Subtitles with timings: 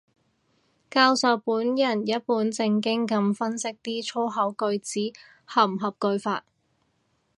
[0.89, 4.99] 教授本人一本正經噉分析啲粗口句子
[5.45, 6.43] 合唔合句法